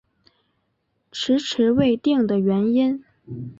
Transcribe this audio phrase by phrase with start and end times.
[1.11, 3.03] 迟迟未定的原因